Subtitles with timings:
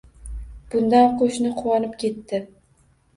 [0.75, 2.41] Bundan qoʻshni quvonib ketdi